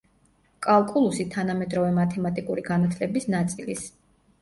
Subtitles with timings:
[0.67, 3.89] კალკულუსი თანამედროვე მათემატიკური განათლების ნაწილის.